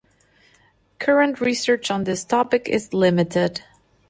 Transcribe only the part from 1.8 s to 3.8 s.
on this topic is limited.